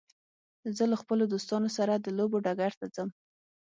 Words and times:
زه 0.77 0.83
له 0.91 0.95
خپلو 1.01 1.23
دوستانو 1.33 1.69
سره 1.77 1.93
د 1.97 2.07
لوبو 2.17 2.37
ډګر 2.45 2.71
ته 2.79 2.85
ځم. 2.95 3.09